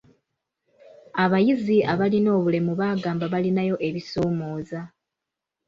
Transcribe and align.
Abayizi 1.23 1.77
abalina 1.93 2.29
obulemu 2.37 2.71
baagamba 2.79 3.25
balinayo 3.33 3.75
ebisoomooza. 3.87 4.81